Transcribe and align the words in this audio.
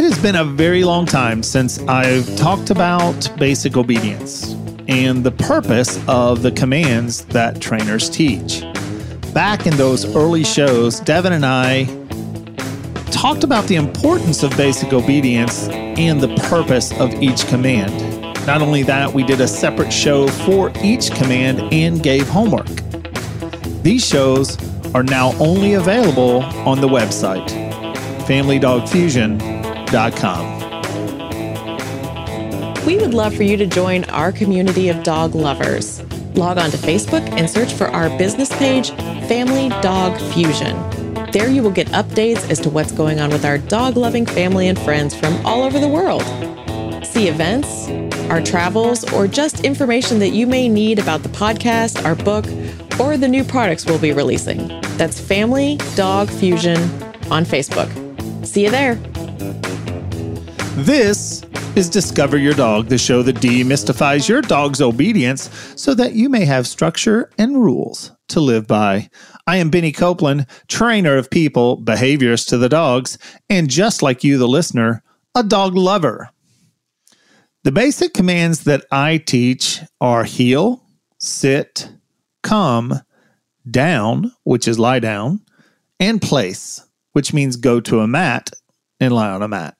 It 0.00 0.04
has 0.04 0.18
been 0.18 0.36
a 0.36 0.44
very 0.44 0.82
long 0.82 1.04
time 1.04 1.42
since 1.42 1.78
I've 1.80 2.34
talked 2.36 2.70
about 2.70 3.30
basic 3.36 3.76
obedience 3.76 4.52
and 4.88 5.22
the 5.22 5.30
purpose 5.30 6.02
of 6.08 6.40
the 6.40 6.50
commands 6.52 7.26
that 7.26 7.60
trainers 7.60 8.08
teach. 8.08 8.62
Back 9.34 9.66
in 9.66 9.76
those 9.76 10.06
early 10.16 10.42
shows, 10.42 11.00
Devin 11.00 11.34
and 11.34 11.44
I 11.44 11.84
talked 13.10 13.44
about 13.44 13.66
the 13.66 13.74
importance 13.74 14.42
of 14.42 14.56
basic 14.56 14.94
obedience 14.94 15.68
and 15.68 16.18
the 16.18 16.34
purpose 16.48 16.98
of 16.98 17.12
each 17.22 17.46
command. 17.48 17.92
Not 18.46 18.62
only 18.62 18.82
that, 18.84 19.12
we 19.12 19.22
did 19.22 19.42
a 19.42 19.46
separate 19.46 19.92
show 19.92 20.28
for 20.28 20.72
each 20.82 21.10
command 21.10 21.60
and 21.74 22.02
gave 22.02 22.26
homework. 22.26 22.68
These 23.82 24.08
shows 24.08 24.56
are 24.94 25.02
now 25.02 25.34
only 25.34 25.74
available 25.74 26.42
on 26.66 26.80
the 26.80 26.88
website, 26.88 27.50
We 32.86 32.96
would 32.96 33.12
love 33.12 33.34
for 33.34 33.42
you 33.42 33.56
to 33.56 33.66
join 33.66 34.04
our 34.04 34.30
community 34.30 34.88
of 34.88 35.02
dog 35.02 35.34
lovers. 35.34 36.00
Log 36.34 36.58
on 36.58 36.70
to 36.70 36.76
Facebook 36.76 37.28
and 37.32 37.50
search 37.50 37.72
for 37.72 37.88
our 37.88 38.08
business 38.16 38.48
page, 38.56 38.90
Family 39.28 39.68
Dog 39.82 40.16
Fusion. 40.32 40.76
There 41.32 41.48
you 41.48 41.62
will 41.62 41.72
get 41.72 41.88
updates 41.88 42.48
as 42.48 42.60
to 42.60 42.70
what's 42.70 42.92
going 42.92 43.18
on 43.18 43.30
with 43.30 43.44
our 43.44 43.58
dog 43.58 43.96
loving 43.96 44.26
family 44.26 44.68
and 44.68 44.78
friends 44.78 45.14
from 45.14 45.44
all 45.44 45.62
over 45.64 45.80
the 45.80 45.88
world. 45.88 46.22
See 47.04 47.26
events, 47.26 47.88
our 48.30 48.40
travels, 48.40 49.12
or 49.12 49.26
just 49.26 49.64
information 49.64 50.20
that 50.20 50.30
you 50.30 50.46
may 50.46 50.68
need 50.68 51.00
about 51.00 51.24
the 51.24 51.28
podcast, 51.30 52.04
our 52.04 52.14
book, 52.14 52.46
or 53.00 53.16
the 53.16 53.28
new 53.28 53.42
products 53.42 53.86
we'll 53.86 53.98
be 53.98 54.12
releasing. 54.12 54.68
That's 54.96 55.20
Family 55.20 55.78
Dog 55.96 56.30
Fusion 56.30 56.78
on 57.30 57.44
Facebook. 57.44 57.90
See 58.46 58.62
you 58.64 58.70
there. 58.70 59.00
This 60.84 61.42
is 61.76 61.90
Discover 61.90 62.38
Your 62.38 62.54
Dog, 62.54 62.86
the 62.86 62.96
show 62.96 63.22
that 63.24 63.36
demystifies 63.36 64.26
your 64.26 64.40
dog's 64.40 64.80
obedience 64.80 65.50
so 65.76 65.92
that 65.92 66.14
you 66.14 66.30
may 66.30 66.46
have 66.46 66.66
structure 66.66 67.30
and 67.36 67.62
rules 67.62 68.12
to 68.28 68.40
live 68.40 68.66
by. 68.66 69.10
I 69.46 69.58
am 69.58 69.68
Benny 69.68 69.92
Copeland, 69.92 70.46
trainer 70.68 71.18
of 71.18 71.28
people, 71.28 71.76
behaviors 71.76 72.46
to 72.46 72.56
the 72.56 72.70
dogs, 72.70 73.18
and 73.50 73.68
just 73.68 74.02
like 74.02 74.24
you, 74.24 74.38
the 74.38 74.48
listener, 74.48 75.02
a 75.34 75.42
dog 75.42 75.76
lover. 75.76 76.30
The 77.62 77.72
basic 77.72 78.14
commands 78.14 78.64
that 78.64 78.86
I 78.90 79.18
teach 79.18 79.80
are 80.00 80.24
heel, 80.24 80.82
sit, 81.18 81.92
come, 82.42 83.00
down, 83.70 84.32
which 84.44 84.66
is 84.66 84.78
lie 84.78 85.00
down, 85.00 85.42
and 86.00 86.22
place, 86.22 86.82
which 87.12 87.34
means 87.34 87.56
go 87.56 87.80
to 87.80 88.00
a 88.00 88.08
mat 88.08 88.48
and 88.98 89.12
lie 89.12 89.28
on 89.28 89.42
a 89.42 89.48
mat. 89.48 89.76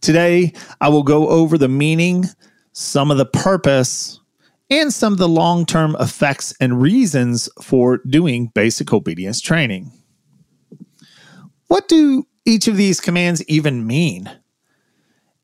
Today, 0.00 0.52
I 0.80 0.88
will 0.88 1.02
go 1.02 1.28
over 1.28 1.58
the 1.58 1.68
meaning, 1.68 2.24
some 2.72 3.10
of 3.10 3.18
the 3.18 3.26
purpose, 3.26 4.20
and 4.70 4.92
some 4.92 5.12
of 5.12 5.18
the 5.18 5.28
long 5.28 5.66
term 5.66 5.96
effects 5.98 6.54
and 6.60 6.80
reasons 6.80 7.48
for 7.60 7.98
doing 7.98 8.48
basic 8.54 8.92
obedience 8.92 9.40
training. 9.40 9.90
What 11.66 11.88
do 11.88 12.26
each 12.44 12.68
of 12.68 12.76
these 12.76 13.00
commands 13.00 13.44
even 13.48 13.86
mean? 13.86 14.30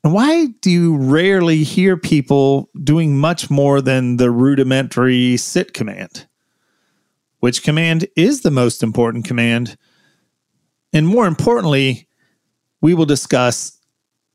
And 0.03 0.13
why 0.13 0.47
do 0.61 0.71
you 0.71 0.97
rarely 0.97 1.63
hear 1.65 1.97
people 1.97 2.69
doing 2.83 3.17
much 3.17 3.51
more 3.51 3.81
than 3.81 4.19
the 4.19 4.31
rudimentary 4.31 5.39
sit 5.39 5.73
command? 5.73 6.27
Which 7.41 7.63
command 7.63 8.07
is 8.15 8.43
the 8.43 8.51
most 8.51 8.83
important 8.83 9.25
command? 9.25 9.77
And 10.93 11.09
more 11.09 11.27
importantly, 11.27 12.07
we 12.81 12.95
will 12.95 13.07
discuss 13.07 13.79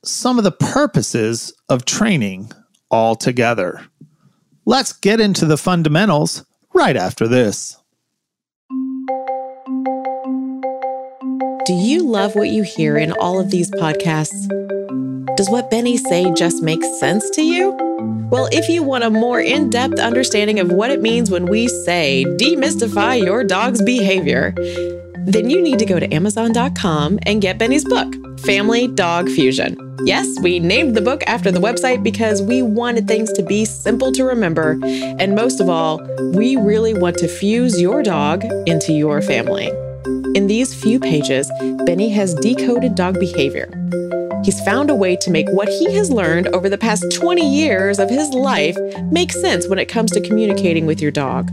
some 0.03 0.37
of 0.37 0.43
the 0.43 0.51
purposes 0.51 1.53
of 1.67 1.85
training 1.85 2.51
altogether. 2.89 3.85
Let's 4.65 4.93
get 4.93 5.19
into 5.19 5.45
the 5.45 5.57
fundamentals 5.57 6.45
right 6.73 6.95
after 6.95 7.27
this. 7.27 7.77
Do 11.65 11.73
you 11.75 12.03
love 12.03 12.35
what 12.35 12.49
you 12.49 12.63
hear 12.63 12.97
in 12.97 13.11
all 13.13 13.39
of 13.39 13.51
these 13.51 13.69
podcasts? 13.69 14.47
Does 15.37 15.49
what 15.49 15.69
Benny 15.69 15.97
say 15.97 16.31
just 16.33 16.63
make 16.63 16.83
sense 16.99 17.29
to 17.31 17.43
you? 17.43 17.71
Well, 18.31 18.49
if 18.51 18.69
you 18.69 18.83
want 18.83 19.03
a 19.03 19.09
more 19.09 19.39
in 19.39 19.69
depth 19.69 19.99
understanding 19.99 20.59
of 20.59 20.71
what 20.71 20.91
it 20.91 21.01
means 21.01 21.29
when 21.29 21.45
we 21.45 21.67
say 21.67 22.25
demystify 22.39 23.23
your 23.23 23.43
dog's 23.43 23.81
behavior, 23.81 24.53
then 25.25 25.49
you 25.49 25.61
need 25.61 25.79
to 25.79 25.85
go 25.85 25.99
to 25.99 26.11
Amazon.com 26.13 27.19
and 27.23 27.41
get 27.41 27.57
Benny's 27.57 27.85
book, 27.85 28.13
Family 28.45 28.87
Dog 28.87 29.29
Fusion. 29.29 29.77
Yes, 30.05 30.39
we 30.41 30.59
named 30.59 30.95
the 30.95 31.01
book 31.01 31.23
after 31.27 31.51
the 31.51 31.59
website 31.59 32.03
because 32.03 32.41
we 32.41 32.61
wanted 32.61 33.07
things 33.07 33.31
to 33.33 33.43
be 33.43 33.65
simple 33.65 34.11
to 34.13 34.23
remember. 34.23 34.79
And 34.83 35.35
most 35.35 35.59
of 35.59 35.69
all, 35.69 36.01
we 36.33 36.55
really 36.55 36.93
want 36.93 37.17
to 37.17 37.27
fuse 37.27 37.79
your 37.81 38.01
dog 38.01 38.43
into 38.65 38.93
your 38.93 39.21
family. 39.21 39.67
In 40.35 40.47
these 40.47 40.73
few 40.73 40.99
pages, 40.99 41.51
Benny 41.85 42.09
has 42.09 42.33
decoded 42.35 42.95
dog 42.95 43.19
behavior. 43.19 43.69
He's 44.43 44.61
found 44.61 44.89
a 44.89 44.95
way 44.95 45.17
to 45.17 45.31
make 45.31 45.49
what 45.49 45.67
he 45.67 45.93
has 45.95 46.09
learned 46.09 46.47
over 46.49 46.69
the 46.69 46.77
past 46.77 47.11
20 47.11 47.41
years 47.41 47.99
of 47.99 48.09
his 48.09 48.29
life 48.29 48.77
make 49.11 49.31
sense 49.31 49.67
when 49.67 49.79
it 49.79 49.89
comes 49.89 50.11
to 50.11 50.21
communicating 50.21 50.85
with 50.85 51.01
your 51.01 51.11
dog. 51.11 51.51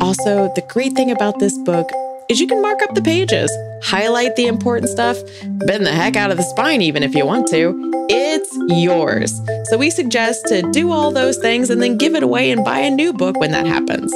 Also, 0.00 0.52
the 0.54 0.64
great 0.68 0.92
thing 0.92 1.10
about 1.10 1.40
this 1.40 1.58
book 1.58 1.90
is 2.28 2.40
you 2.40 2.46
can 2.46 2.62
mark 2.62 2.82
up 2.82 2.94
the 2.94 3.02
pages, 3.02 3.50
highlight 3.84 4.34
the 4.36 4.46
important 4.46 4.88
stuff, 4.88 5.18
bend 5.66 5.84
the 5.84 5.92
heck 5.92 6.16
out 6.16 6.30
of 6.30 6.36
the 6.36 6.42
spine 6.42 6.80
even 6.80 7.02
if 7.02 7.14
you 7.14 7.26
want 7.26 7.46
to. 7.48 7.90
It's 8.08 8.56
yours. 8.68 9.40
So 9.68 9.76
we 9.76 9.90
suggest 9.90 10.46
to 10.46 10.62
do 10.72 10.90
all 10.90 11.10
those 11.10 11.36
things 11.36 11.70
and 11.70 11.82
then 11.82 11.98
give 11.98 12.14
it 12.14 12.22
away 12.22 12.50
and 12.50 12.64
buy 12.64 12.78
a 12.78 12.90
new 12.90 13.12
book 13.12 13.38
when 13.38 13.52
that 13.52 13.66
happens. 13.66 14.12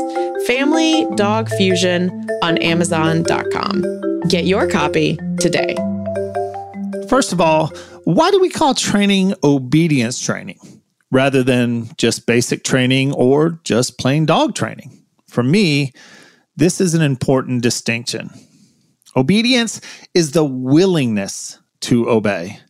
Family 0.47 1.07
Dog 1.15 1.49
Fusion 1.51 2.11
on 2.43 2.59
Amazon.com. 2.59 3.83
Get 4.29 4.45
your 4.45 4.69
copy 4.69 5.19
today. 5.39 5.75
First 7.09 7.33
of 7.33 7.41
all, 7.41 7.69
why 8.05 8.31
do 8.31 8.41
we 8.41 8.49
call 8.49 8.75
training 8.75 9.35
obedience 9.45 10.19
training 10.19 10.59
rather 11.11 11.43
than 11.43 11.91
just 11.97 12.27
basic 12.27 12.65
training 12.65 13.13
or 13.13 13.61
just 13.65 13.99
plain 13.99 14.27
dog 14.27 14.55
training? 14.55 15.03
For 15.27 15.43
me, 15.43 15.93
this 16.57 16.81
is 16.81 16.95
an 16.95 17.03
important 17.03 17.63
distinction. 17.63 18.31
Obedience 19.19 19.81
is 20.15 20.31
the 20.31 20.45
willingness 20.45 21.59
to 21.81 22.09
obey. 22.09 22.61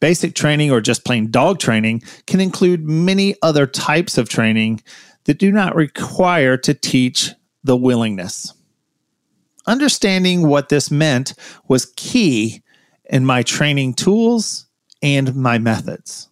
Basic 0.00 0.34
training 0.34 0.70
or 0.70 0.80
just 0.80 1.04
plain 1.04 1.30
dog 1.30 1.58
training 1.58 2.00
can 2.26 2.40
include 2.40 2.88
many 2.88 3.36
other 3.42 3.66
types 3.66 4.16
of 4.16 4.26
training 4.26 4.82
that 5.24 5.38
do 5.38 5.52
not 5.52 5.76
require 5.76 6.56
to 6.56 6.72
teach 6.72 7.32
the 7.62 7.76
willingness. 7.76 8.54
Understanding 9.66 10.48
what 10.48 10.70
this 10.70 10.90
meant 10.90 11.34
was 11.68 11.92
key 11.94 12.62
in 13.10 13.26
my 13.26 13.42
training 13.42 13.92
tools 13.92 14.66
and 15.02 15.36
my 15.36 15.58
methods. 15.58 16.30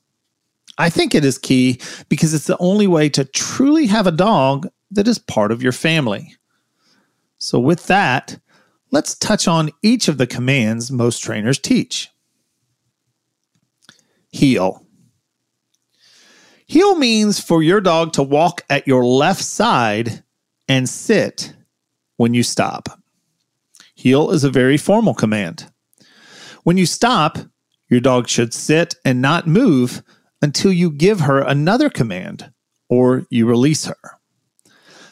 I 0.79 0.89
think 0.89 1.15
it 1.15 1.27
is 1.27 1.37
key 1.37 1.83
because 2.09 2.33
it's 2.33 2.47
the 2.47 2.57
only 2.61 2.87
way 2.87 3.11
to 3.11 3.27
truly 3.27 3.87
have 3.89 4.07
a 4.07 4.11
dog 4.11 4.69
that 4.91 5.07
is 5.07 5.19
part 5.19 5.53
of 5.53 5.63
your 5.63 5.73
family. 5.73 6.35
So, 7.37 7.61
with 7.61 7.87
that, 7.89 8.41
let's 8.91 9.15
touch 9.15 9.47
on 9.49 9.71
each 9.83 10.09
of 10.09 10.19
the 10.19 10.27
commands 10.27 10.91
most 10.91 11.21
trainers 11.21 11.59
teach. 11.59 12.11
Heel. 14.31 14.85
Heel 16.67 16.97
means 16.97 17.41
for 17.41 17.63
your 17.63 17.81
dog 17.81 18.13
to 18.13 18.23
walk 18.23 18.63
at 18.71 18.87
your 18.87 19.05
left 19.05 19.43
side 19.43 20.23
and 20.69 20.89
sit 20.89 21.55
when 22.17 22.33
you 22.33 22.43
stop. 22.43 23.01
Heel 23.95 24.31
is 24.31 24.45
a 24.45 24.51
very 24.51 24.77
formal 24.77 25.15
command. 25.15 25.71
When 26.63 26.77
you 26.77 26.87
stop, 26.87 27.39
your 27.89 28.01
dog 28.01 28.29
should 28.29 28.55
sit 28.55 28.95
and 29.05 29.21
not 29.21 29.49
move 29.49 30.03
until 30.41 30.73
you 30.73 30.91
give 30.91 31.21
her 31.21 31.41
another 31.41 31.91
command 31.91 32.53
or 32.89 33.27
you 33.31 33.47
release 33.47 33.87
her. 33.87 33.97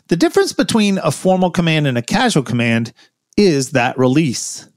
The 0.08 0.16
difference 0.16 0.52
between 0.52 0.98
a 0.98 1.10
formal 1.10 1.50
command 1.50 1.86
and 1.86 1.98
a 1.98 2.02
casual 2.02 2.44
command 2.44 2.92
is 3.38 3.70
that 3.70 3.96
release. 3.96 4.68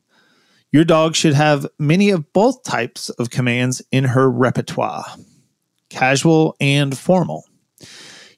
Your 0.71 0.85
dog 0.85 1.15
should 1.15 1.33
have 1.33 1.65
many 1.79 2.11
of 2.11 2.31
both 2.31 2.63
types 2.63 3.09
of 3.09 3.31
commands 3.31 3.81
in 3.91 4.05
her 4.05 4.29
repertoire 4.29 5.05
casual 5.89 6.55
and 6.61 6.97
formal. 6.97 7.43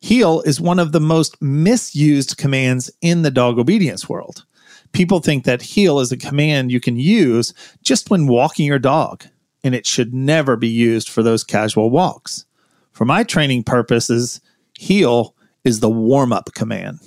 Heel 0.02 0.42
is 0.42 0.60
one 0.60 0.80
of 0.80 0.92
the 0.92 1.00
most 1.00 1.40
misused 1.40 2.36
commands 2.36 2.90
in 3.00 3.22
the 3.22 3.30
dog 3.30 3.60
obedience 3.60 4.10
world. 4.10 4.44
People 4.92 5.20
think 5.20 5.44
that 5.44 5.62
heel 5.62 6.00
is 6.00 6.12
a 6.12 6.18
command 6.18 6.72
you 6.72 6.80
can 6.80 6.98
use 6.98 7.54
just 7.84 8.10
when 8.10 8.26
walking 8.26 8.66
your 8.66 8.80
dog, 8.80 9.26
and 9.64 9.76
it 9.76 9.86
should 9.86 10.16
never 10.16 10.56
be 10.56 10.68
used 10.68 11.10
for 11.10 11.22
those 11.22 11.44
casual 11.44 11.92
walks. 11.92 12.46
For 12.92 13.06
my 13.06 13.24
training 13.24 13.66
purposes, 13.66 14.42
heel 14.76 15.36
is 15.64 15.80
the 15.80 15.90
warm 15.90 16.34
up 16.34 16.54
command. 16.56 17.00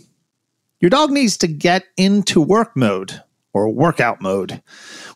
Your 0.87 0.91
dog 0.91 1.11
needs 1.11 1.37
to 1.38 1.49
get 1.49 1.83
into 1.97 2.41
work 2.41 2.77
mode 2.77 3.21
or 3.53 3.69
workout 3.69 4.23
mode. 4.23 4.62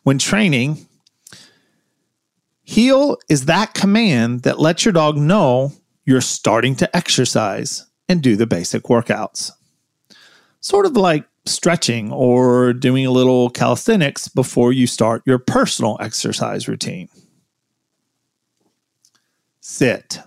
When 0.03 0.17
training, 0.17 0.85
heel 2.61 3.15
is 3.29 3.45
that 3.45 3.73
command 3.73 4.41
that 4.41 4.59
lets 4.59 4.83
your 4.83 4.91
dog 4.91 5.15
know 5.15 5.71
you're 6.03 6.19
starting 6.19 6.75
to 6.75 6.93
exercise 6.93 7.85
and 8.09 8.21
do 8.21 8.35
the 8.35 8.45
basic 8.45 8.83
workouts. 8.83 9.49
Sort 10.59 10.85
of 10.85 10.97
like 10.97 11.25
stretching 11.45 12.11
or 12.11 12.73
doing 12.73 13.05
a 13.05 13.11
little 13.11 13.49
calisthenics 13.49 14.27
before 14.27 14.73
you 14.73 14.87
start 14.87 15.23
your 15.25 15.39
personal 15.39 15.95
exercise 16.01 16.67
routine. 16.67 17.07
Sit. 19.61 20.19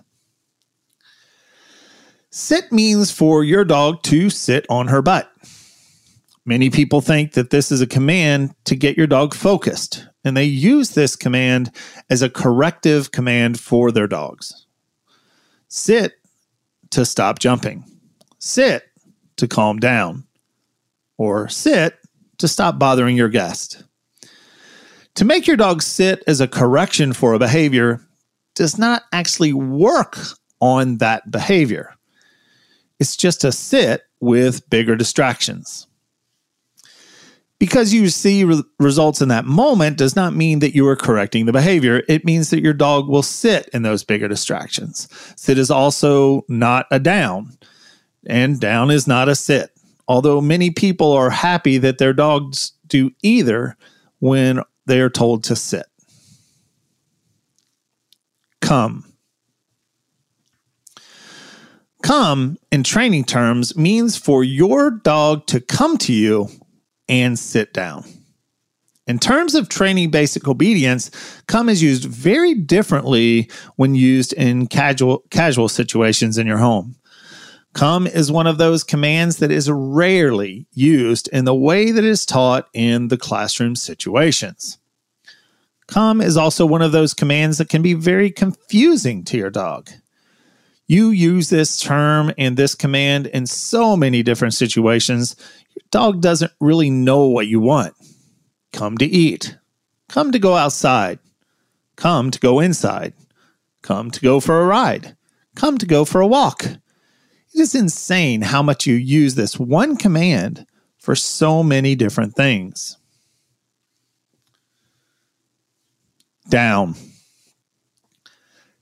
Sit 2.31 2.71
means 2.71 3.11
for 3.11 3.43
your 3.43 3.63
dog 3.63 4.01
to 4.03 4.31
sit 4.31 4.65
on 4.71 4.87
her 4.87 5.03
butt. 5.03 5.31
Many 6.47 6.69
people 6.69 7.01
think 7.01 7.33
that 7.33 7.49
this 7.49 7.71
is 7.71 7.81
a 7.81 7.87
command 7.87 8.53
to 8.65 8.75
get 8.75 8.95
your 8.95 9.07
dog 9.07 9.33
focused, 9.33 10.07
and 10.23 10.37
they 10.37 10.43
use 10.43 10.91
this 10.91 11.15
command 11.15 11.71
as 12.07 12.21
a 12.21 12.29
corrective 12.29 13.11
command 13.11 13.59
for 13.59 13.91
their 13.91 14.05
dogs. 14.05 14.67
Sit 15.69 16.13
to 16.91 17.03
stop 17.03 17.39
jumping, 17.39 17.83
sit 18.37 18.83
to 19.37 19.47
calm 19.47 19.79
down, 19.79 20.25
or 21.17 21.49
sit 21.49 21.97
to 22.37 22.47
stop 22.47 22.77
bothering 22.77 23.17
your 23.17 23.29
guest. 23.29 23.83
To 25.15 25.25
make 25.25 25.47
your 25.47 25.57
dog 25.57 25.81
sit 25.81 26.23
as 26.27 26.41
a 26.41 26.47
correction 26.47 27.13
for 27.13 27.33
a 27.33 27.39
behavior 27.39 28.01
does 28.53 28.77
not 28.77 29.01
actually 29.11 29.53
work 29.53 30.19
on 30.59 30.97
that 30.97 31.31
behavior. 31.31 31.95
It's 32.99 33.17
just 33.17 33.43
a 33.43 33.51
sit 33.51 34.03
with 34.19 34.69
bigger 34.69 34.95
distractions 34.95 35.87
because 37.59 37.93
you 37.93 38.09
see 38.09 38.43
re- 38.43 38.63
results 38.79 39.21
in 39.21 39.29
that 39.29 39.45
moment 39.45 39.97
does 39.97 40.15
not 40.15 40.35
mean 40.35 40.59
that 40.59 40.75
you 40.75 40.87
are 40.87 40.95
correcting 40.95 41.45
the 41.45 41.53
behavior. 41.53 42.03
It 42.07 42.25
means 42.25 42.49
that 42.49 42.61
your 42.61 42.73
dog 42.73 43.07
will 43.07 43.23
sit 43.23 43.69
in 43.73 43.83
those 43.83 44.03
bigger 44.03 44.27
distractions. 44.27 45.07
Sit 45.37 45.57
is 45.57 45.71
also 45.71 46.43
not 46.49 46.85
a 46.91 46.99
down, 46.99 47.57
and 48.25 48.59
down 48.59 48.91
is 48.91 49.07
not 49.07 49.29
a 49.29 49.35
sit. 49.35 49.71
Although 50.07 50.41
many 50.41 50.69
people 50.69 51.11
are 51.13 51.29
happy 51.29 51.77
that 51.79 51.97
their 51.97 52.13
dogs 52.13 52.73
do 52.87 53.11
either 53.23 53.77
when 54.19 54.61
they 54.85 54.99
are 54.99 55.09
told 55.09 55.43
to 55.45 55.55
sit. 55.55 55.85
Come. 58.61 59.03
Come 62.03 62.57
in 62.71 62.83
training 62.83 63.23
terms 63.23 63.75
means 63.75 64.15
for 64.15 64.43
your 64.43 64.91
dog 64.91 65.47
to 65.47 65.59
come 65.59 65.97
to 65.99 66.13
you 66.13 66.49
and 67.07 67.37
sit 67.37 67.73
down. 67.73 68.03
In 69.07 69.19
terms 69.19 69.53
of 69.53 69.69
training 69.69 70.09
basic 70.09 70.47
obedience, 70.47 71.11
come 71.47 71.69
is 71.69 71.83
used 71.83 72.05
very 72.05 72.55
differently 72.55 73.49
when 73.75 73.93
used 73.93 74.33
in 74.33 74.65
casual 74.67 75.23
casual 75.29 75.69
situations 75.69 76.37
in 76.37 76.47
your 76.47 76.57
home. 76.57 76.95
Come 77.73 78.07
is 78.07 78.31
one 78.31 78.47
of 78.47 78.57
those 78.57 78.83
commands 78.83 79.37
that 79.37 79.51
is 79.51 79.69
rarely 79.69 80.65
used 80.73 81.27
in 81.27 81.45
the 81.45 81.53
way 81.53 81.91
that 81.91 82.05
is 82.05 82.25
taught 82.25 82.67
in 82.73 83.09
the 83.09 83.17
classroom 83.17 83.75
situations. 83.75 84.79
Come 85.87 86.21
is 86.21 86.37
also 86.37 86.65
one 86.65 86.81
of 86.81 86.93
those 86.93 87.13
commands 87.13 87.57
that 87.57 87.69
can 87.69 87.81
be 87.81 87.93
very 87.93 88.31
confusing 88.31 89.23
to 89.25 89.37
your 89.37 89.51
dog. 89.51 89.89
You 90.87 91.09
use 91.09 91.49
this 91.49 91.79
term 91.79 92.31
and 92.37 92.57
this 92.57 92.75
command 92.75 93.27
in 93.27 93.45
so 93.45 93.95
many 93.97 94.23
different 94.23 94.53
situations, 94.53 95.35
dog 95.91 96.21
doesn't 96.21 96.51
really 96.59 96.89
know 96.89 97.25
what 97.25 97.47
you 97.47 97.59
want. 97.59 97.93
Come 98.73 98.97
to 98.97 99.05
eat. 99.05 99.57
Come 100.09 100.31
to 100.31 100.39
go 100.39 100.55
outside. 100.55 101.19
Come 101.95 102.31
to 102.31 102.39
go 102.39 102.59
inside. 102.59 103.13
Come 103.81 104.11
to 104.11 104.19
go 104.19 104.39
for 104.39 104.59
a 104.59 104.65
ride. 104.65 105.15
Come 105.55 105.77
to 105.77 105.85
go 105.85 106.05
for 106.05 106.21
a 106.21 106.27
walk. 106.27 106.63
It 106.63 107.61
is 107.61 107.75
insane 107.75 108.41
how 108.41 108.61
much 108.61 108.85
you 108.85 108.95
use 108.95 109.35
this 109.35 109.57
one 109.57 109.95
command 109.95 110.65
for 110.97 111.15
so 111.15 111.63
many 111.63 111.95
different 111.95 112.35
things. 112.35 112.97
Down. 116.49 116.95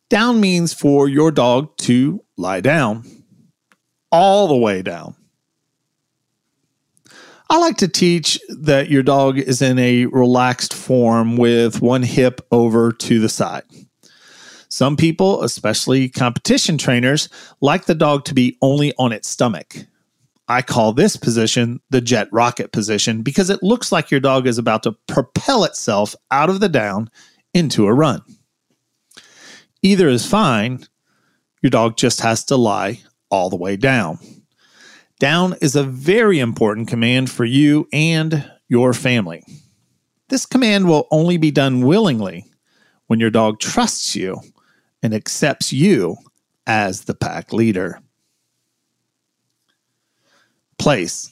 Down 0.10 0.40
means 0.42 0.74
for 0.74 1.08
your 1.08 1.32
dog 1.32 1.76
to 1.78 2.24
lie 2.38 2.62
down, 2.62 3.04
all 4.12 4.48
the 4.48 4.58
way 4.58 4.82
down. 4.82 5.16
I 7.50 7.58
like 7.58 7.78
to 7.78 7.88
teach 7.88 8.40
that 8.50 8.90
your 8.90 9.04
dog 9.04 9.38
is 9.38 9.62
in 9.62 9.78
a 9.78 10.06
relaxed 10.08 10.74
form 10.74 11.38
with 11.38 11.82
one 11.82 12.04
hip 12.04 12.42
over 12.52 12.92
to 12.92 13.20
the 13.20 13.30
side. 13.30 13.64
Some 14.70 14.98
people, 14.98 15.44
especially 15.44 16.10
competition 16.10 16.80
trainers, 16.80 17.30
like 17.62 17.86
the 17.86 17.94
dog 17.94 18.26
to 18.26 18.34
be 18.34 18.58
only 18.62 18.94
on 18.98 19.12
its 19.12 19.28
stomach. 19.28 19.76
I 20.48 20.62
call 20.62 20.94
this 20.94 21.16
position 21.16 21.80
the 21.90 22.02
jet 22.02 22.28
rocket 22.32 22.72
position 22.72 23.22
because 23.22 23.50
it 23.50 23.62
looks 23.62 23.92
like 23.92 24.10
your 24.10 24.20
dog 24.20 24.48
is 24.48 24.58
about 24.58 24.84
to 24.84 24.98
propel 25.08 25.64
itself 25.64 26.16
out 26.32 26.50
of 26.50 26.60
the 26.60 26.70
down 26.70 27.10
into 27.54 27.86
a 27.86 27.94
run. 27.94 28.22
Either 29.84 30.08
is 30.08 30.26
fine, 30.26 30.88
your 31.62 31.70
dog 31.70 31.96
just 31.96 32.22
has 32.22 32.44
to 32.46 32.56
lie 32.56 33.00
all 33.30 33.50
the 33.50 33.56
way 33.56 33.76
down. 33.76 34.18
Down 35.24 35.56
is 35.62 35.78
a 35.78 35.86
very 35.86 36.40
important 36.40 36.90
command 36.90 37.32
for 37.32 37.46
you 37.46 37.88
and 37.94 38.52
your 38.68 38.92
family. 38.92 39.42
This 40.28 40.46
command 40.46 40.90
will 40.90 41.08
only 41.12 41.38
be 41.38 41.50
done 41.50 41.86
willingly 41.86 42.44
when 43.08 43.22
your 43.22 43.30
dog 43.30 43.62
trusts 43.62 44.18
you 44.18 44.42
and 45.02 45.14
accepts 45.14 45.72
you 45.72 46.18
as 46.68 47.06
the 47.06 47.14
pack 47.14 47.54
leader. 47.54 48.02
Place. 50.78 51.32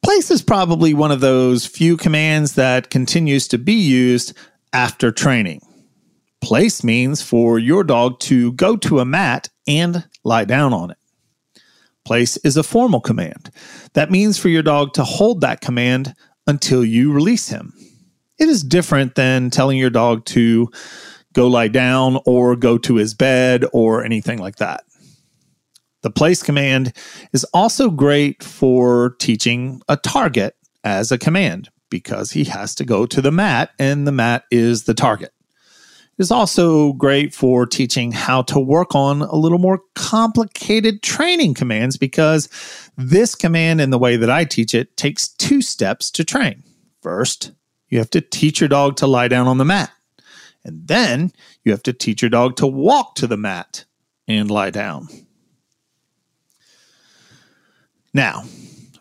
Place 0.00 0.30
is 0.30 0.42
probably 0.42 0.94
one 0.94 1.10
of 1.10 1.18
those 1.18 1.66
few 1.66 1.96
commands 1.96 2.54
that 2.54 2.88
continues 2.88 3.48
to 3.48 3.58
be 3.58 3.72
used 3.72 4.32
after 4.72 5.10
training. 5.10 5.60
Place 6.40 6.84
means 6.84 7.20
for 7.20 7.58
your 7.58 7.82
dog 7.82 8.20
to 8.20 8.52
go 8.52 8.76
to 8.76 9.00
a 9.00 9.04
mat 9.04 9.48
and 9.66 10.08
lie 10.22 10.44
down 10.44 10.72
on 10.72 10.92
it. 10.92 10.98
Place 12.04 12.36
is 12.38 12.56
a 12.56 12.62
formal 12.62 13.00
command. 13.00 13.50
That 13.94 14.10
means 14.10 14.38
for 14.38 14.48
your 14.48 14.62
dog 14.62 14.94
to 14.94 15.04
hold 15.04 15.40
that 15.40 15.60
command 15.60 16.14
until 16.46 16.84
you 16.84 17.12
release 17.12 17.48
him. 17.48 17.72
It 18.38 18.48
is 18.48 18.64
different 18.64 19.14
than 19.14 19.50
telling 19.50 19.78
your 19.78 19.90
dog 19.90 20.24
to 20.26 20.68
go 21.32 21.46
lie 21.46 21.68
down 21.68 22.18
or 22.26 22.56
go 22.56 22.76
to 22.78 22.96
his 22.96 23.14
bed 23.14 23.64
or 23.72 24.04
anything 24.04 24.38
like 24.38 24.56
that. 24.56 24.84
The 26.02 26.10
place 26.10 26.42
command 26.42 26.92
is 27.32 27.44
also 27.54 27.88
great 27.88 28.42
for 28.42 29.14
teaching 29.20 29.80
a 29.88 29.96
target 29.96 30.56
as 30.82 31.12
a 31.12 31.18
command 31.18 31.70
because 31.90 32.32
he 32.32 32.44
has 32.44 32.74
to 32.74 32.84
go 32.84 33.06
to 33.06 33.22
the 33.22 33.30
mat 33.30 33.70
and 33.78 34.06
the 34.06 34.12
mat 34.12 34.44
is 34.50 34.84
the 34.84 34.94
target 34.94 35.32
is 36.18 36.30
also 36.30 36.92
great 36.94 37.34
for 37.34 37.66
teaching 37.66 38.12
how 38.12 38.42
to 38.42 38.60
work 38.60 38.94
on 38.94 39.22
a 39.22 39.34
little 39.34 39.58
more 39.58 39.80
complicated 39.94 41.02
training 41.02 41.54
commands 41.54 41.96
because 41.96 42.48
this 42.96 43.34
command, 43.34 43.80
in 43.80 43.90
the 43.90 43.98
way 43.98 44.16
that 44.16 44.30
I 44.30 44.44
teach 44.44 44.74
it, 44.74 44.96
takes 44.96 45.28
two 45.28 45.62
steps 45.62 46.10
to 46.12 46.24
train. 46.24 46.62
First, 47.00 47.52
you 47.88 47.98
have 47.98 48.10
to 48.10 48.20
teach 48.20 48.60
your 48.60 48.68
dog 48.68 48.96
to 48.96 49.06
lie 49.06 49.28
down 49.28 49.46
on 49.46 49.58
the 49.58 49.64
mat. 49.64 49.90
And 50.64 50.86
then 50.86 51.32
you 51.64 51.72
have 51.72 51.82
to 51.84 51.92
teach 51.92 52.22
your 52.22 52.30
dog 52.30 52.56
to 52.56 52.66
walk 52.66 53.16
to 53.16 53.26
the 53.26 53.36
mat 53.36 53.84
and 54.28 54.50
lie 54.50 54.70
down. 54.70 55.08
Now, 58.14 58.44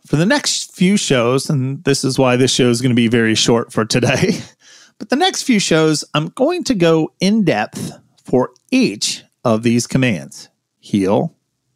for 0.08 0.16
the 0.16 0.26
next 0.26 0.76
few 0.76 0.98
shows, 0.98 1.50
and 1.50 1.84
this 1.84 2.04
is 2.04 2.18
why 2.18 2.36
this 2.36 2.54
show 2.54 2.70
is 2.70 2.82
going 2.82 2.92
to 2.92 2.96
be 2.96 3.08
very 3.08 3.36
short 3.36 3.72
for 3.72 3.86
today, 3.86 4.40
But 5.02 5.10
the 5.10 5.16
next 5.16 5.42
few 5.42 5.60
shows, 5.60 6.06
I'm 6.14 6.28
going 6.28 6.64
to 6.66 6.76
go 6.76 7.12
in 7.20 7.44
depth 7.44 7.92
for 8.24 8.52
each 8.70 9.24
of 9.44 9.64
these 9.64 9.88
commands 9.88 10.48
heel, 10.80 11.36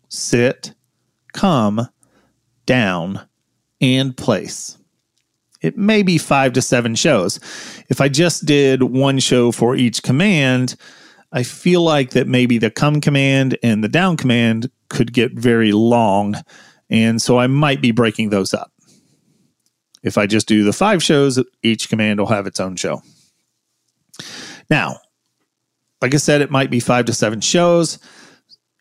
sit, 0.10 0.76
come, 1.34 1.90
down, 2.68 3.28
and 3.82 4.16
place. 4.16 4.78
it 5.60 5.76
may 5.76 6.04
be 6.04 6.20
five 6.20 6.54
to 6.54 6.62
seven 6.62 6.94
shows. 6.94 7.40
If 7.90 8.00
I 8.00 8.10
just 8.10 8.46
did 8.46 8.84
one 8.84 9.18
show 9.18 9.52
for 9.52 9.76
each 9.76 10.04
command, 10.04 10.76
I 11.32 11.42
feel 11.42 11.82
like 11.82 12.12
that 12.12 12.28
maybe 12.28 12.60
the 12.60 12.70
come 12.70 13.02
command 13.02 13.58
and 13.64 13.84
the 13.84 13.90
down 13.90 14.18
command 14.18 14.70
could 14.90 15.14
get 15.14 15.34
very 15.34 15.72
long. 15.72 16.36
And 16.92 17.20
so 17.20 17.40
I 17.40 17.48
might 17.48 17.82
be 17.82 17.90
breaking 17.90 18.30
those 18.30 18.54
up. 18.54 18.72
If 20.04 20.16
I 20.16 20.28
just 20.28 20.48
do 20.48 20.64
the 20.64 20.74
five 20.74 21.02
shows, 21.02 21.44
each 21.64 21.90
command 21.90 22.20
will 22.20 22.28
have 22.28 22.46
its 22.46 22.60
own 22.60 22.76
show. 22.76 23.02
Now, 24.70 24.98
like 26.02 26.14
I 26.14 26.18
said, 26.18 26.42
it 26.42 26.52
might 26.52 26.70
be 26.70 26.80
five 26.80 27.06
to 27.06 27.14
seven 27.14 27.42
shows. 27.42 28.00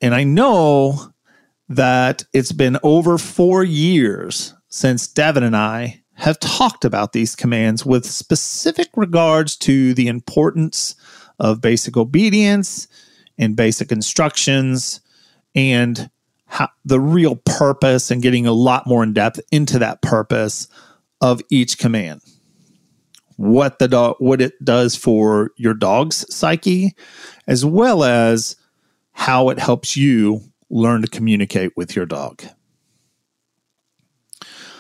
And 0.02 0.14
I 0.14 0.24
know 0.24 1.12
that 1.68 2.24
it's 2.32 2.52
been 2.52 2.78
over 2.82 3.16
four 3.18 3.64
years 3.64 4.54
since 4.68 5.06
Devin 5.06 5.42
and 5.42 5.56
I 5.56 6.02
have 6.14 6.38
talked 6.40 6.84
about 6.84 7.12
these 7.12 7.34
commands 7.34 7.84
with 7.84 8.06
specific 8.06 8.88
regards 8.96 9.56
to 9.56 9.94
the 9.94 10.08
importance 10.08 10.94
of 11.38 11.60
basic 11.60 11.96
obedience 11.96 12.86
and 13.38 13.56
basic 13.56 13.90
instructions 13.90 15.00
and 15.54 16.10
how, 16.46 16.68
the 16.84 17.00
real 17.00 17.36
purpose 17.36 18.10
and 18.10 18.22
getting 18.22 18.46
a 18.46 18.52
lot 18.52 18.86
more 18.86 19.02
in 19.02 19.12
depth 19.12 19.40
into 19.50 19.78
that 19.78 20.02
purpose 20.02 20.68
of 21.20 21.40
each 21.50 21.78
command 21.78 22.20
what 23.36 23.78
the 23.78 23.88
dog 23.88 24.16
what 24.18 24.40
it 24.40 24.52
does 24.64 24.94
for 24.94 25.50
your 25.56 25.74
dog's 25.74 26.24
psyche 26.34 26.94
as 27.46 27.64
well 27.64 28.04
as 28.04 28.56
how 29.12 29.48
it 29.48 29.58
helps 29.58 29.96
you 29.96 30.40
learn 30.70 31.02
to 31.02 31.08
communicate 31.08 31.72
with 31.76 31.94
your 31.94 32.06
dog. 32.06 32.42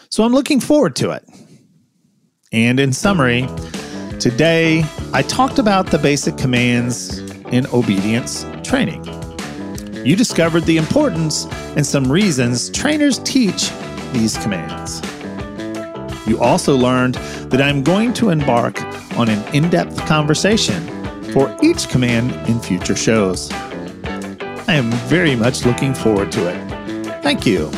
So 0.08 0.24
I'm 0.24 0.32
looking 0.32 0.60
forward 0.60 0.96
to 0.96 1.10
it. 1.10 1.24
And 2.52 2.78
in 2.78 2.92
summary, 2.92 3.48
today 4.20 4.84
I 5.12 5.22
talked 5.22 5.58
about 5.58 5.86
the 5.86 5.98
basic 5.98 6.36
commands 6.36 7.18
in 7.50 7.66
obedience 7.72 8.46
training. 8.62 9.04
You 10.04 10.16
discovered 10.16 10.64
the 10.64 10.76
importance 10.76 11.46
and 11.76 11.86
some 11.86 12.10
reasons 12.10 12.70
trainers 12.70 13.18
teach 13.20 13.70
these 14.12 14.36
commands. 14.38 15.00
You 16.26 16.40
also 16.40 16.76
learned 16.76 17.14
that 17.50 17.60
I'm 17.60 17.82
going 17.82 18.14
to 18.14 18.30
embark 18.30 18.80
on 19.16 19.28
an 19.28 19.42
in 19.54 19.68
depth 19.70 19.96
conversation 20.06 20.82
for 21.32 21.56
each 21.62 21.88
command 21.88 22.32
in 22.48 22.58
future 22.60 22.96
shows. 22.96 23.50
I 24.66 24.74
am 24.74 24.90
very 25.08 25.36
much 25.36 25.66
looking 25.66 25.94
forward 25.94 26.32
to 26.32 26.48
it. 26.48 27.22
Thank 27.22 27.46
you. 27.46 27.70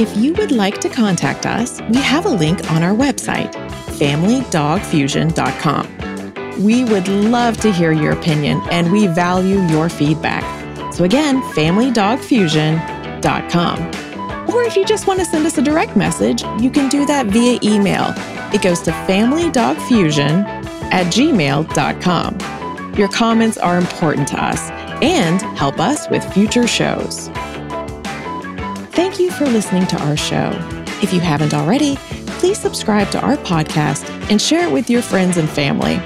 If 0.00 0.16
you 0.16 0.34
would 0.34 0.50
like 0.50 0.80
to 0.80 0.88
contact 0.88 1.46
us, 1.46 1.80
we 1.90 1.98
have 1.98 2.24
a 2.24 2.30
link 2.30 2.68
on 2.70 2.82
our 2.82 2.94
website, 2.94 3.52
familydogfusion.com. 3.98 6.64
We 6.64 6.84
would 6.84 7.08
love 7.08 7.56
to 7.58 7.72
hear 7.72 7.92
your 7.92 8.12
opinion 8.12 8.60
and 8.70 8.90
we 8.90 9.06
value 9.06 9.60
your 9.66 9.88
feedback. 9.88 10.42
So, 10.92 11.04
again, 11.04 11.40
familydogfusion.com. 11.42 14.09
Or 14.48 14.62
if 14.62 14.76
you 14.76 14.84
just 14.84 15.06
want 15.06 15.20
to 15.20 15.24
send 15.24 15.46
us 15.46 15.58
a 15.58 15.62
direct 15.62 15.96
message, 15.96 16.42
you 16.60 16.70
can 16.70 16.88
do 16.88 17.06
that 17.06 17.26
via 17.26 17.58
email. 17.62 18.14
It 18.52 18.62
goes 18.62 18.80
to 18.82 18.90
familydogfusion 18.90 20.44
at 20.92 21.06
gmail.com. 21.06 22.94
Your 22.96 23.08
comments 23.08 23.58
are 23.58 23.78
important 23.78 24.28
to 24.28 24.42
us 24.42 24.70
and 25.02 25.40
help 25.56 25.78
us 25.78 26.08
with 26.10 26.24
future 26.32 26.66
shows. 26.66 27.28
Thank 28.92 29.18
you 29.18 29.30
for 29.30 29.46
listening 29.46 29.86
to 29.88 29.96
our 30.06 30.16
show. 30.16 30.50
If 31.02 31.12
you 31.12 31.20
haven't 31.20 31.54
already, 31.54 31.96
please 32.38 32.58
subscribe 32.58 33.10
to 33.10 33.20
our 33.20 33.36
podcast 33.36 34.08
and 34.30 34.40
share 34.40 34.66
it 34.66 34.72
with 34.72 34.90
your 34.90 35.02
friends 35.02 35.36
and 35.36 35.48
family. 35.48 35.96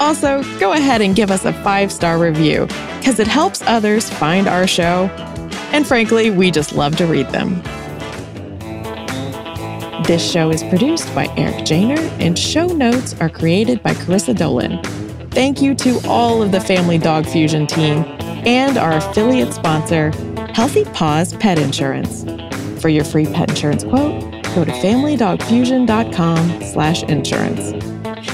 Also, 0.00 0.42
go 0.58 0.72
ahead 0.72 1.00
and 1.00 1.16
give 1.16 1.30
us 1.30 1.44
a 1.44 1.52
five 1.62 1.90
star 1.90 2.18
review 2.18 2.66
because 2.98 3.18
it 3.18 3.26
helps 3.26 3.62
others 3.62 4.10
find 4.10 4.46
our 4.46 4.66
show. 4.66 5.08
And 5.76 5.86
frankly, 5.86 6.30
we 6.30 6.50
just 6.50 6.72
love 6.72 6.96
to 6.96 7.04
read 7.04 7.28
them. 7.28 7.62
This 10.04 10.26
show 10.26 10.48
is 10.48 10.62
produced 10.62 11.14
by 11.14 11.26
Eric 11.36 11.66
Janer, 11.66 11.98
and 12.18 12.38
show 12.38 12.66
notes 12.68 13.14
are 13.20 13.28
created 13.28 13.82
by 13.82 13.92
Carissa 13.92 14.34
Dolan. 14.34 14.82
Thank 15.32 15.60
you 15.60 15.74
to 15.74 16.00
all 16.06 16.42
of 16.42 16.50
the 16.50 16.60
Family 16.60 16.96
Dog 16.96 17.26
Fusion 17.26 17.66
team 17.66 18.04
and 18.46 18.78
our 18.78 18.92
affiliate 18.92 19.52
sponsor, 19.52 20.12
Healthy 20.54 20.86
Paws 20.86 21.34
Pet 21.34 21.58
Insurance. 21.58 22.24
For 22.80 22.88
your 22.88 23.04
free 23.04 23.26
pet 23.26 23.50
insurance 23.50 23.84
quote, 23.84 24.22
go 24.54 24.64
to 24.64 24.72
familydogfusion.com 24.72 26.62
slash 26.62 27.02
insurance. 27.02 27.60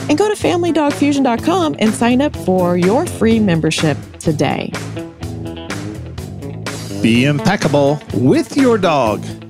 And 0.08 0.16
go 0.16 0.32
to 0.32 0.40
familydogfusion.com 0.40 1.74
and 1.80 1.92
sign 1.92 2.22
up 2.22 2.36
for 2.36 2.76
your 2.76 3.04
free 3.04 3.40
membership 3.40 3.98
today. 4.20 4.70
Be 7.02 7.24
impeccable 7.24 8.00
with 8.14 8.56
your 8.56 8.78
dog. 8.78 9.41